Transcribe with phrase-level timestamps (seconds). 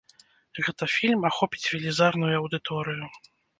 [0.67, 3.15] Гэта фільм ахопіць велізарную аўдыторыю.